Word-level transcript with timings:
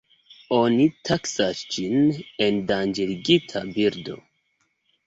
Oni 0.59 0.87
taksas 1.09 1.61
ĝin 1.75 2.09
endanĝerigita 2.47 3.65
birdo. 3.79 4.23